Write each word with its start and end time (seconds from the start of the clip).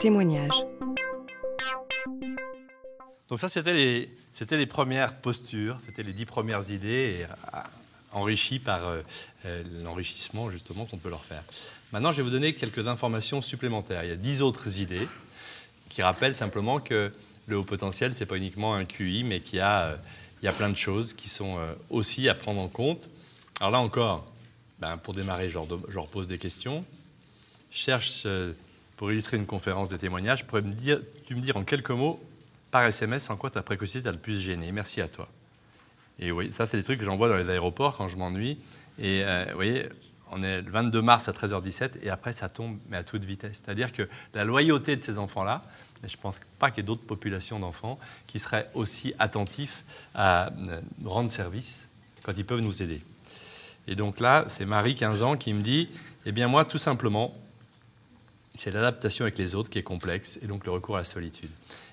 témoignage. 0.00 0.64
Donc 3.28 3.38
ça, 3.38 3.50
c'était 3.50 3.74
les, 3.74 4.08
c'était 4.32 4.56
les 4.56 4.66
premières 4.66 5.16
postures, 5.16 5.76
c'était 5.78 6.02
les 6.02 6.14
dix 6.14 6.24
premières 6.24 6.70
idées, 6.70 7.26
euh, 7.54 7.58
enrichies 8.12 8.58
par 8.58 8.88
euh, 8.88 9.02
euh, 9.44 9.62
l'enrichissement 9.84 10.50
justement 10.50 10.86
qu'on 10.86 10.96
peut 10.96 11.10
leur 11.10 11.24
faire. 11.24 11.44
Maintenant, 11.92 12.12
je 12.12 12.16
vais 12.16 12.22
vous 12.22 12.30
donner 12.30 12.54
quelques 12.54 12.88
informations 12.88 13.42
supplémentaires. 13.42 14.02
Il 14.02 14.08
y 14.08 14.12
a 14.12 14.16
dix 14.16 14.40
autres 14.40 14.80
idées 14.80 15.06
qui 15.90 16.00
rappellent 16.00 16.36
simplement 16.36 16.80
que 16.80 17.12
le 17.46 17.58
haut 17.58 17.64
potentiel, 17.64 18.14
c'est 18.14 18.26
pas 18.26 18.36
uniquement 18.36 18.74
un 18.74 18.86
QI, 18.86 19.22
mais 19.22 19.40
qu'il 19.40 19.58
y 19.58 19.62
a, 19.62 19.98
il 20.40 20.46
y 20.46 20.48
a 20.48 20.52
plein 20.52 20.70
de 20.70 20.76
choses 20.76 21.12
qui 21.12 21.28
sont 21.28 21.58
aussi 21.90 22.28
à 22.28 22.34
prendre 22.34 22.60
en 22.60 22.68
compte. 22.68 23.08
Alors 23.58 23.72
là 23.72 23.80
encore, 23.80 24.24
ben, 24.78 24.96
pour 24.96 25.14
démarrer, 25.14 25.50
je 25.50 25.58
leur, 25.92 26.06
pose 26.08 26.28
des 26.28 26.38
questions. 26.38 26.84
Cherche, 27.70 28.24
pour 29.00 29.10
illustrer 29.10 29.38
une 29.38 29.46
conférence 29.46 29.88
des 29.88 29.96
témoignages, 29.96 30.46
pourrais 30.46 30.60
me 30.60 30.74
dire, 30.74 31.00
tu 31.24 31.34
me 31.34 31.40
dire 31.40 31.56
en 31.56 31.64
quelques 31.64 31.88
mots 31.88 32.22
par 32.70 32.84
SMS 32.84 33.30
en 33.30 33.36
quoi 33.38 33.48
ta 33.48 33.62
précocité 33.62 34.02
t'a 34.02 34.12
le 34.12 34.18
plus 34.18 34.38
gêné? 34.38 34.72
Merci 34.72 35.00
à 35.00 35.08
toi. 35.08 35.26
Et 36.18 36.30
oui, 36.32 36.52
ça, 36.52 36.66
c'est 36.66 36.76
des 36.76 36.82
trucs 36.82 36.98
que 36.98 37.06
j'envoie 37.06 37.30
dans 37.30 37.36
les 37.36 37.48
aéroports 37.48 37.96
quand 37.96 38.08
je 38.08 38.18
m'ennuie. 38.18 38.60
Et 38.98 39.22
euh, 39.24 39.46
vous 39.48 39.54
voyez, 39.54 39.88
on 40.30 40.42
est 40.42 40.60
le 40.60 40.70
22 40.70 41.00
mars 41.00 41.30
à 41.30 41.32
13h17 41.32 41.92
et 42.02 42.10
après, 42.10 42.34
ça 42.34 42.50
tombe, 42.50 42.76
mais 42.90 42.98
à 42.98 43.02
toute 43.02 43.24
vitesse. 43.24 43.62
C'est-à-dire 43.64 43.90
que 43.90 44.06
la 44.34 44.44
loyauté 44.44 44.96
de 44.96 45.02
ces 45.02 45.18
enfants-là, 45.18 45.62
je 46.06 46.14
ne 46.14 46.20
pense 46.20 46.38
pas 46.58 46.70
qu'il 46.70 46.82
y 46.82 46.84
ait 46.84 46.86
d'autres 46.86 47.06
populations 47.06 47.58
d'enfants 47.58 47.98
qui 48.26 48.38
seraient 48.38 48.68
aussi 48.74 49.14
attentifs 49.18 49.86
à 50.14 50.52
euh, 50.52 50.78
rendre 51.06 51.30
service 51.30 51.88
quand 52.22 52.36
ils 52.36 52.44
peuvent 52.44 52.60
nous 52.60 52.82
aider. 52.82 53.00
Et 53.86 53.94
donc 53.94 54.20
là, 54.20 54.44
c'est 54.48 54.66
Marie, 54.66 54.94
15 54.94 55.22
ans, 55.22 55.38
qui 55.38 55.54
me 55.54 55.62
dit 55.62 55.88
Eh 56.26 56.32
bien, 56.32 56.48
moi, 56.48 56.66
tout 56.66 56.76
simplement, 56.76 57.34
c'est 58.54 58.72
l'adaptation 58.72 59.24
avec 59.24 59.38
les 59.38 59.54
autres 59.54 59.70
qui 59.70 59.78
est 59.78 59.82
complexe 59.82 60.38
et 60.42 60.46
donc 60.46 60.64
le 60.66 60.72
recours 60.72 60.96
à 60.96 60.98
la 60.98 61.04
solitude. 61.04 61.50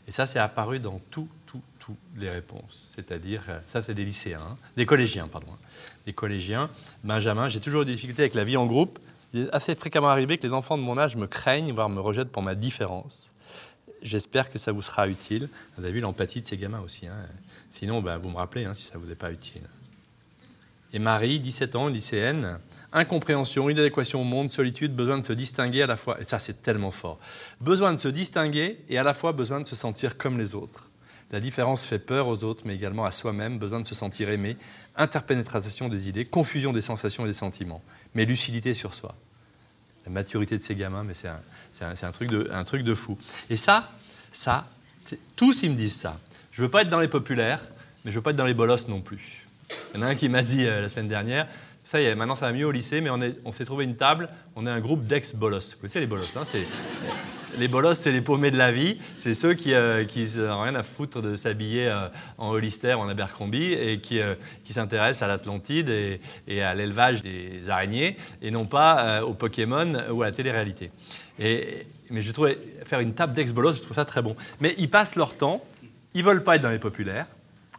Et 0.07 0.11
ça, 0.11 0.25
c'est 0.25 0.39
apparu 0.39 0.79
dans 0.79 0.99
tout, 1.11 1.27
tout, 1.45 1.61
toutes 1.79 1.97
les 2.15 2.29
réponses. 2.29 2.93
C'est-à-dire, 2.95 3.43
euh, 3.49 3.59
ça, 3.65 3.81
c'est 3.81 3.93
des 3.93 4.05
lycéens, 4.05 4.41
hein. 4.41 4.57
des 4.75 4.85
collégiens, 4.85 5.27
pardon. 5.27 5.51
Hein. 5.51 5.59
Des 6.05 6.13
collégiens. 6.13 6.69
Benjamin, 7.03 7.49
j'ai 7.49 7.59
toujours 7.59 7.81
eu 7.81 7.85
des 7.85 7.93
difficultés 7.93 8.23
avec 8.23 8.33
la 8.33 8.43
vie 8.43 8.57
en 8.57 8.65
groupe. 8.65 8.99
Il 9.33 9.43
est 9.43 9.49
assez 9.51 9.75
fréquemment 9.75 10.07
arrivé 10.07 10.37
que 10.37 10.47
les 10.47 10.53
enfants 10.53 10.77
de 10.77 10.83
mon 10.83 10.97
âge 10.97 11.15
me 11.15 11.27
craignent, 11.27 11.73
voire 11.73 11.89
me 11.89 11.99
rejettent 11.99 12.31
pour 12.31 12.41
ma 12.41 12.55
différence. 12.55 13.33
J'espère 14.01 14.49
que 14.51 14.57
ça 14.57 14.71
vous 14.71 14.81
sera 14.81 15.07
utile. 15.07 15.49
Vous 15.77 15.83
avez 15.83 15.93
vu 15.93 15.99
l'empathie 15.99 16.41
de 16.41 16.47
ces 16.47 16.57
gamins 16.57 16.79
aussi. 16.79 17.07
Hein. 17.07 17.27
Sinon, 17.69 18.01
ben, 18.01 18.17
vous 18.17 18.29
me 18.29 18.37
rappelez 18.37 18.65
si 18.73 18.83
ça 18.83 18.97
vous 18.97 19.11
est 19.11 19.15
pas 19.15 19.31
utile. 19.31 19.63
Et 20.93 20.99
Marie, 20.99 21.39
17 21.39 21.75
ans, 21.75 21.87
lycéenne, 21.87 22.59
incompréhension, 22.93 23.69
inadéquation 23.69 24.21
au 24.21 24.23
monde, 24.23 24.49
solitude, 24.49 24.95
besoin 24.95 25.17
de 25.17 25.25
se 25.25 25.33
distinguer 25.33 25.83
à 25.83 25.87
la 25.87 25.97
fois, 25.97 26.19
et 26.19 26.23
ça 26.23 26.39
c'est 26.39 26.61
tellement 26.61 26.91
fort, 26.91 27.19
besoin 27.59 27.93
de 27.93 27.97
se 27.97 28.07
distinguer 28.07 28.79
et 28.87 28.97
à 28.97 29.03
la 29.03 29.13
fois 29.13 29.33
besoin 29.33 29.59
de 29.59 29.67
se 29.67 29.75
sentir 29.75 30.17
comme 30.17 30.37
les 30.37 30.55
autres. 30.55 30.89
La 31.31 31.41
différence 31.41 31.85
fait 31.85 31.99
peur 31.99 32.29
aux 32.29 32.45
autres, 32.45 32.63
mais 32.65 32.75
également 32.75 33.03
à 33.03 33.11
soi-même, 33.11 33.59
besoin 33.59 33.81
de 33.81 33.87
se 33.87 33.95
sentir 33.95 34.29
aimé, 34.29 34.55
interpénétration 34.95 35.89
des 35.89 36.07
idées, 36.07 36.23
confusion 36.23 36.71
des 36.71 36.81
sensations 36.81 37.25
et 37.25 37.27
des 37.27 37.33
sentiments, 37.33 37.83
mais 38.13 38.23
lucidité 38.23 38.73
sur 38.73 38.93
soi. 38.93 39.13
La 40.05 40.11
maturité 40.11 40.57
de 40.57 40.63
ces 40.63 40.75
gamins, 40.75 41.03
mais 41.03 41.13
c'est 41.13 41.27
un, 41.83 42.11
truc 42.11 42.29
de, 42.29 42.49
un 42.53 42.63
truc 42.63 42.83
de 42.83 42.93
fou. 42.93 43.17
Et 43.49 43.57
ça, 43.57 43.91
ça, 44.31 44.69
tous 45.35 45.63
ils 45.63 45.69
me 45.69 45.75
disent 45.75 45.97
ça. 45.97 46.17
Je 46.51 46.61
veux 46.61 46.71
pas 46.71 46.83
être 46.83 46.89
dans 46.89 47.01
les 47.01 47.09
populaires, 47.09 47.61
mais 48.05 48.11
je 48.11 48.15
veux 48.15 48.23
pas 48.23 48.31
être 48.31 48.37
dans 48.37 48.45
les 48.45 48.53
bolosses 48.53 48.87
non 48.87 49.01
plus. 49.01 49.46
Il 49.97 50.01
y 50.01 50.03
en 50.03 50.09
a 50.09 50.11
un 50.11 50.15
qui 50.15 50.29
m'a 50.29 50.43
dit 50.43 50.63
euh, 50.63 50.81
la 50.81 50.89
semaine 50.89 51.07
dernière, 51.07 51.47
ça 51.83 51.99
y 51.99 52.05
est, 52.05 52.13
maintenant 52.13 52.35
ça 52.35 52.45
va 52.45 52.53
mieux 52.53 52.67
au 52.67 52.71
lycée, 52.71 53.01
mais 53.01 53.09
on, 53.43 53.51
s'est 53.51 53.65
trouvé 53.65 53.83
une 53.83 53.95
table, 53.95 54.29
on 54.55 54.67
est 54.67 54.69
un 54.69 54.79
groupe 54.79 55.07
d'ex-bolos. 55.07 55.71
Vous 55.73 55.77
connaissez 55.81 55.99
les 55.99 56.05
bolos 56.05 56.37
hein 56.37 56.43
Les 57.57 57.67
bolos, 57.67 57.95
c'est 57.95 58.11
les 58.11 58.21
paumés 58.21 58.51
de 58.51 58.59
la 58.59 58.71
vie, 58.71 58.99
c'est 59.17 59.33
ceux 59.33 59.55
qui 59.55 59.69
n'ont 59.69 59.77
euh, 59.77 60.05
rien 60.37 60.75
à 60.75 60.83
foutre 60.83 61.23
de 61.23 61.35
s'habiller 61.35 61.87
euh, 61.87 62.09
en 62.37 62.49
Hollister 62.49 62.93
ou 62.93 62.99
en 62.99 63.09
Abercrombie 63.09 63.73
et 63.73 63.99
qui, 63.99 64.19
s'intéressent 64.69 65.23
à 65.23 65.27
l'Atlantide 65.27 65.89
et, 65.89 66.61
à 66.61 66.75
l'élevage 66.75 67.23
des 67.23 67.67
araignées 67.67 68.17
et 68.43 68.51
non 68.51 68.65
pas 68.65 69.23
au 69.23 69.33
Pokémon 69.33 69.97
ou 70.11 70.21
à 70.21 70.25
la 70.27 70.31
télé-réalité. 70.31 70.91
mais 71.39 72.21
je 72.21 72.31
trouvais 72.31 72.59
faire 72.85 72.99
une 72.99 73.15
table 73.15 73.33
d'ex-bolos, 73.33 73.77
je 73.77 73.81
trouve 73.81 73.95
ça 73.95 74.05
très 74.05 74.21
bon. 74.21 74.35
Mais 74.59 74.75
ils 74.77 74.91
passent 74.91 75.15
leur 75.15 75.35
temps, 75.35 75.63
ils 76.13 76.23
veulent 76.23 76.43
pas 76.43 76.57
être 76.57 76.61
dans 76.61 76.69
les 76.69 76.77
populaires, 76.77 77.25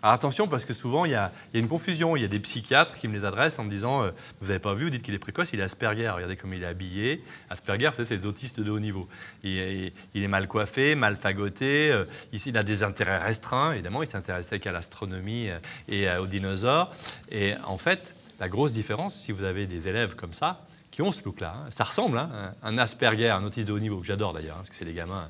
alors 0.01 0.15
attention, 0.15 0.47
parce 0.47 0.65
que 0.65 0.73
souvent, 0.73 1.05
il 1.05 1.11
y, 1.11 1.17
a, 1.17 1.33
une 1.55 1.67
confusion. 1.67 2.15
Il 2.15 2.23
y 2.23 2.25
a 2.25 2.29
des 2.29 2.39
psychiatres 2.39 2.97
qui 2.97 3.09
me 3.09 3.19
les 3.19 3.25
adressent 3.25 3.59
en 3.59 3.65
me 3.65 3.71
disant 3.71 4.05
euh, 4.05 4.11
Vous 4.41 4.47
n'avez 4.47 4.61
pas 4.61 4.73
vu, 4.75 4.85
vous 4.85 4.91
dites 4.91 5.03
qu'il 5.03 5.15
est 5.15 5.19
précoce, 5.19 5.53
il 5.53 5.59
est 5.59 5.65
Asperger. 5.65 6.09
Regardez 6.11 6.37
comment 6.37 6.55
il 6.55 6.63
est 6.63 6.67
habillé. 6.67 7.25
Asperger, 7.51 7.91
c'est 7.93 8.17
les 8.17 8.27
autistes 8.27 8.61
de 8.61 8.71
haut 8.71 8.79
niveau. 8.79 9.09
Il, 9.43 9.93
est 10.15 10.29
mal 10.29 10.47
coiffé, 10.47 10.95
mal 10.95 11.17
fagoté. 11.17 11.91
Euh, 11.91 12.05
il, 12.33 12.57
a 12.57 12.63
des 12.63 12.85
intérêts 12.85 13.19
restreints. 13.19 13.73
Évidemment, 13.73 14.03
il 14.03 14.09
s'intéressait 14.09 14.61
qu'à 14.61 14.71
l'astronomie 14.71 15.49
euh, 15.51 15.59
et 15.89 16.09
aux 16.17 16.27
dinosaures. 16.27 16.91
Et 17.33 17.55
en 17.67 17.79
fait, 17.79 18.15
la 18.39 18.49
grosse 18.49 18.73
différence, 18.73 19.21
si 19.21 19.33
vous 19.33 19.43
avez 19.43 19.67
des 19.67 19.89
élèves 19.89 20.15
comme 20.15 20.33
ça, 20.33 20.65
qui 20.93 21.03
ont 21.03 21.11
ce 21.11 21.25
look-là, 21.25 21.55
hein, 21.57 21.67
ça 21.71 21.83
ressemble, 21.83 22.19
hein, 22.19 22.31
un 22.63 22.79
Asperger, 22.79 23.31
un 23.31 23.43
autiste 23.43 23.67
de 23.67 23.73
haut 23.73 23.79
niveau, 23.81 23.99
que 23.99 24.07
j'adore 24.07 24.33
d'ailleurs, 24.33 24.57
hein, 24.57 24.61
parce 24.61 24.71
que 24.71 24.77
c'est 24.77 24.85
des 24.85 24.95
gamins 24.95 25.29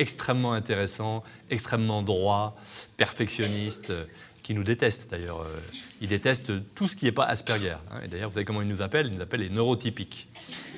extrêmement 0.00 0.52
intéressant, 0.52 1.22
extrêmement 1.50 2.02
droit, 2.02 2.56
perfectionniste, 2.96 3.90
euh, 3.90 4.04
qui 4.42 4.54
nous 4.54 4.64
déteste 4.64 5.10
d'ailleurs. 5.10 5.42
Euh, 5.42 5.60
il 6.00 6.08
déteste 6.08 6.52
tout 6.74 6.88
ce 6.88 6.96
qui 6.96 7.04
n'est 7.04 7.12
pas 7.12 7.24
Asperger. 7.24 7.76
Hein. 7.90 8.00
D'ailleurs, 8.10 8.30
vous 8.30 8.34
savez 8.34 8.46
comment 8.46 8.62
il 8.62 8.68
nous 8.68 8.80
appelle? 8.80 9.06
Il 9.08 9.14
nous 9.14 9.20
appelle 9.20 9.40
les 9.40 9.50
neurotypiques. 9.50 10.28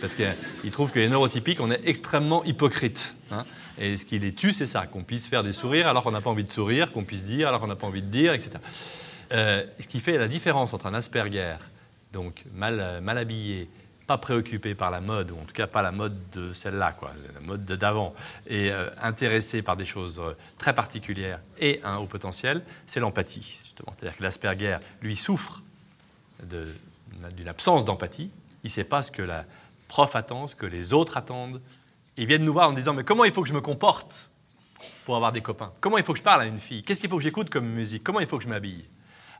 Parce 0.01 0.17
qu'il 0.17 0.71
trouve 0.73 0.91
que 0.91 0.99
les 0.99 1.09
neurotypiques, 1.09 1.61
on 1.61 1.71
est 1.71 1.81
extrêmement 1.85 2.43
hypocrites. 2.45 3.15
Hein. 3.31 3.47
Et 3.79 3.97
ce 3.97 4.05
qui 4.05 4.19
les 4.19 4.33
tue, 4.33 4.53
c'est 4.53 4.67
ça, 4.67 4.87
qu'on 4.87 5.05
puisse 5.05 5.29
faire 5.29 5.45
des 5.45 5.53
sourires 5.53 5.87
alors 5.87 6.03
qu'on 6.03 6.11
n'a 6.11 6.21
pas 6.21 6.31
envie 6.31 6.45
de 6.45 6.51
sourire, 6.51 6.91
qu'on 6.91 7.05
puisse 7.05 7.25
dire 7.25 7.49
alors 7.49 7.61
qu'on 7.61 7.69
n'a 7.69 7.77
pas 7.77 7.87
envie 7.87 8.03
de 8.03 8.11
dire, 8.11 8.35
etc. 8.35 8.51
Euh, 9.33 9.65
ce 9.79 9.87
qui 9.87 10.01
fait 10.01 10.19
la 10.19 10.29
différence 10.29 10.75
entre 10.75 10.87
un 10.87 10.95
Asperger, 10.95 11.55
donc 12.13 12.43
mal 12.53 12.81
habillé, 13.07 13.71
préoccupé 14.19 14.75
par 14.75 14.91
la 14.91 15.01
mode, 15.01 15.31
ou 15.31 15.39
en 15.39 15.45
tout 15.45 15.55
cas 15.55 15.67
pas 15.67 15.83
la 15.83 15.93
mode 15.93 16.17
de 16.31 16.53
celle-là, 16.53 16.93
quoi, 16.93 17.13
la 17.35 17.41
mode 17.41 17.65
d'avant, 17.65 18.15
et 18.47 18.71
euh, 18.71 18.89
intéressé 19.01 19.63
par 19.63 19.77
des 19.77 19.85
choses 19.85 20.21
euh, 20.21 20.37
très 20.59 20.75
particulières 20.75 21.41
et 21.59 21.81
un 21.85 21.97
haut 21.97 22.07
potentiel, 22.07 22.63
c'est 22.87 23.01
l'empathie. 23.01 23.43
C'est-à-dire 23.43 24.17
que 24.17 24.23
l'Asperger, 24.23 24.79
lui, 25.01 25.17
souffre 25.17 25.63
d'une 26.43 27.49
absence 27.49 27.85
d'empathie. 27.85 28.31
Il 28.65 28.67
ne 28.67 28.71
sait 28.71 28.85
pas 28.85 29.03
ce 29.03 29.11
que 29.11 29.23
la 29.23 29.45
prof 29.89 30.15
attend, 30.17 30.49
ce 30.49 30.57
que 30.57 30.67
les 30.67 30.93
autres 30.93 31.17
attendent. 31.17 31.61
Ils 32.17 32.27
viennent 32.27 32.45
nous 32.45 32.53
voir 32.53 32.69
en 32.69 32.73
disant, 32.73 32.95
mais 32.95 33.05
comment 33.05 33.25
il 33.25 33.33
faut 33.33 33.43
que 33.43 33.49
je 33.49 33.55
me 33.55 33.61
comporte 33.61 34.31
pour 35.05 35.17
avoir 35.17 35.33
des 35.33 35.41
copains? 35.41 35.73
Comment 35.81 35.99
il 35.99 36.05
faut 36.05 36.13
que 36.13 36.19
je 36.19 36.25
parle 36.25 36.43
à 36.43 36.47
une 36.47 36.61
fille? 36.61 36.83
Qu'est-ce 36.83 37.01
qu'il 37.01 37.11
faut 37.11 37.17
que 37.17 37.23
j'écoute 37.23 37.51
comme 37.51 37.67
musique? 37.67 38.03
Comment 38.03 38.21
il 38.21 38.27
faut 38.27 38.39
que 38.39 38.45
je 38.45 38.49
m'habille? 38.49 38.85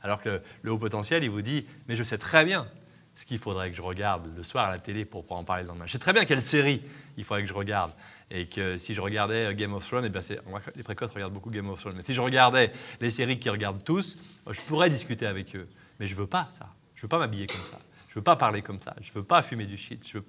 Alors 0.01 0.21
que 0.21 0.41
le 0.61 0.71
haut 0.71 0.77
potentiel, 0.77 1.23
il 1.23 1.29
vous 1.29 1.41
dit, 1.41 1.65
mais 1.87 1.95
je 1.95 2.03
sais 2.03 2.17
très 2.17 2.43
bien 2.43 2.67
ce 3.15 3.25
qu'il 3.25 3.39
faudrait 3.39 3.69
que 3.69 3.75
je 3.75 3.81
regarde 3.81 4.27
le 4.35 4.43
soir 4.43 4.67
à 4.67 4.71
la 4.71 4.79
télé 4.79 5.05
pour 5.05 5.21
pouvoir 5.21 5.39
en 5.39 5.43
parler 5.43 5.63
le 5.63 5.69
lendemain. 5.69 5.85
Je 5.85 5.91
sais 5.91 5.99
très 5.99 6.13
bien 6.13 6.25
quelle 6.25 6.43
série 6.43 6.81
il 7.17 7.23
faudrait 7.23 7.43
que 7.43 7.49
je 7.49 7.53
regarde. 7.53 7.91
Et 8.31 8.47
que 8.47 8.77
si 8.77 8.95
je 8.95 9.01
regardais 9.01 9.51
euh, 9.51 9.53
Game 9.53 9.73
of 9.73 9.85
Thrones, 9.85 10.05
et 10.05 10.07
eh 10.07 10.09
bien 10.09 10.21
les 10.75 10.83
précoces 10.83 11.11
regardent 11.11 11.33
beaucoup 11.33 11.51
Game 11.51 11.69
of 11.69 11.79
Thrones. 11.79 11.95
Mais 11.95 12.01
si 12.01 12.13
je 12.13 12.21
regardais 12.21 12.71
les 12.99 13.09
séries 13.09 13.39
qu'ils 13.39 13.51
regardent 13.51 13.83
tous, 13.83 14.17
je 14.49 14.61
pourrais 14.61 14.89
discuter 14.89 15.27
avec 15.27 15.55
eux. 15.55 15.67
Mais 15.99 16.07
je 16.07 16.15
veux 16.15 16.27
pas 16.27 16.47
ça. 16.49 16.69
Je 16.95 17.03
veux 17.03 17.07
pas 17.07 17.19
m'habiller 17.19 17.47
comme 17.47 17.65
ça. 17.69 17.79
Je 18.13 18.19
veux 18.19 18.23
pas 18.23 18.35
parler 18.35 18.61
comme 18.61 18.79
ça. 18.79 18.93
Je 19.01 19.11
veux 19.11 19.23
pas 19.23 19.41
fumer 19.41 19.65
du 19.65 19.75
shit. 19.75 20.07
Je 20.07 20.19
veux 20.19 20.23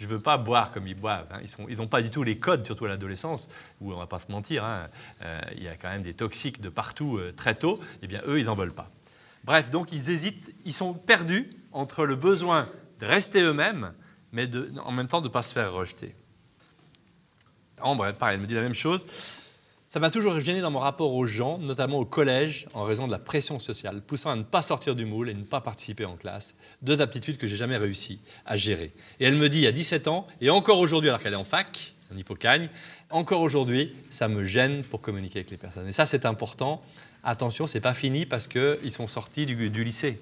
veux 0.00 0.20
pas 0.20 0.36
boire 0.36 0.72
comme 0.72 0.86
ils 0.86 0.94
boivent. 0.94 1.26
Hein. 1.32 1.40
Ils 1.70 1.78
n'ont 1.78 1.86
pas 1.86 2.02
du 2.02 2.10
tout 2.10 2.22
les 2.22 2.38
codes, 2.38 2.66
surtout 2.66 2.84
à 2.84 2.88
l'adolescence, 2.88 3.48
où 3.80 3.94
on 3.94 3.96
va 3.96 4.06
pas 4.06 4.18
se 4.18 4.30
mentir. 4.30 4.62
Hein. 4.62 4.88
Euh, 5.22 5.40
il 5.56 5.62
y 5.62 5.68
a 5.68 5.74
quand 5.74 5.88
même 5.88 6.02
des 6.02 6.12
toxiques 6.12 6.60
de 6.60 6.68
partout 6.68 7.16
euh, 7.16 7.32
très 7.32 7.54
tôt. 7.54 7.80
Eh 8.02 8.08
bien, 8.08 8.20
eux, 8.26 8.38
ils 8.38 8.50
en 8.50 8.54
veulent 8.54 8.74
pas. 8.74 8.90
Bref, 9.44 9.70
donc 9.70 9.90
ils 9.92 10.10
hésitent, 10.10 10.54
ils 10.66 10.74
sont 10.74 10.92
perdus 10.92 11.48
entre 11.72 12.04
le 12.04 12.16
besoin 12.16 12.68
de 13.00 13.06
rester 13.06 13.42
eux-mêmes, 13.42 13.92
mais 14.32 14.48
en 14.84 14.92
même 14.92 15.06
temps 15.06 15.20
de 15.20 15.28
ne 15.28 15.32
pas 15.32 15.42
se 15.42 15.54
faire 15.54 15.72
rejeter. 15.72 16.14
Ambre, 17.80 18.12
pareil, 18.12 18.34
elle 18.34 18.40
me 18.42 18.46
dit 18.46 18.54
la 18.54 18.62
même 18.62 18.74
chose. 18.74 19.06
Ça 19.88 19.98
m'a 19.98 20.10
toujours 20.10 20.38
gêné 20.38 20.60
dans 20.60 20.70
mon 20.70 20.78
rapport 20.78 21.12
aux 21.14 21.26
gens, 21.26 21.58
notamment 21.58 21.98
au 21.98 22.04
collège, 22.04 22.68
en 22.74 22.84
raison 22.84 23.08
de 23.08 23.12
la 23.12 23.18
pression 23.18 23.58
sociale, 23.58 24.02
poussant 24.02 24.30
à 24.30 24.36
ne 24.36 24.44
pas 24.44 24.62
sortir 24.62 24.94
du 24.94 25.04
moule 25.04 25.28
et 25.28 25.34
ne 25.34 25.42
pas 25.42 25.60
participer 25.60 26.04
en 26.04 26.16
classe. 26.16 26.54
Deux 26.80 27.00
aptitudes 27.00 27.38
que 27.38 27.48
j'ai 27.48 27.56
jamais 27.56 27.76
réussi 27.76 28.20
à 28.46 28.56
gérer. 28.56 28.92
Et 29.18 29.24
elle 29.24 29.34
me 29.34 29.48
dit, 29.48 29.58
il 29.58 29.64
y 29.64 29.66
a 29.66 29.72
17 29.72 30.06
ans, 30.06 30.28
et 30.40 30.48
encore 30.48 30.78
aujourd'hui, 30.78 31.10
alors 31.10 31.20
qu'elle 31.20 31.32
est 31.32 31.36
en 31.36 31.42
fac, 31.42 31.94
en 32.12 32.16
hippocagne, 32.16 32.68
encore 33.10 33.40
aujourd'hui, 33.40 33.92
ça 34.10 34.28
me 34.28 34.44
gêne 34.44 34.84
pour 34.84 35.00
communiquer 35.00 35.40
avec 35.40 35.50
les 35.50 35.56
personnes. 35.56 35.88
Et 35.88 35.92
ça, 35.92 36.06
c'est 36.06 36.24
important. 36.24 36.80
Attention, 37.24 37.66
c'est 37.66 37.80
pas 37.80 37.94
fini 37.94 38.26
parce 38.26 38.46
qu'ils 38.46 38.92
sont 38.92 39.08
sortis 39.08 39.44
du, 39.44 39.70
du 39.70 39.82
lycée. 39.82 40.20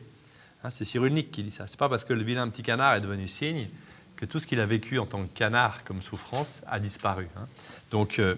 Hein, 0.65 0.71
c'est 0.71 0.85
Cyrulnik 0.85 1.31
qui 1.31 1.43
dit 1.43 1.51
ça. 1.51 1.67
C'est 1.67 1.79
pas 1.79 1.89
parce 1.89 2.05
que 2.05 2.13
le 2.13 2.23
vilain 2.23 2.49
petit 2.49 2.63
canard 2.63 2.95
est 2.95 3.01
devenu 3.01 3.29
cygne 3.29 3.69
que 4.17 4.25
tout 4.25 4.41
ce 4.41 4.47
qu'il 4.47 4.59
a 4.61 4.67
vécu 4.67 4.99
en 4.99 5.07
tant 5.07 5.23
que 5.23 5.29
canard 5.33 5.85
comme 5.85 6.03
souffrance 6.03 6.63
a 6.67 6.81
disparu. 6.81 7.29
Hein. 7.37 7.47
Donc, 7.91 8.19
euh, 8.19 8.35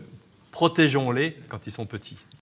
protégeons-les 0.51 1.39
quand 1.49 1.67
ils 1.67 1.71
sont 1.71 1.87
petits. 1.87 2.19